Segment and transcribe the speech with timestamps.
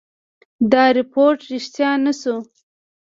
[0.71, 2.35] دا رپوټ ریشتیا نه شو.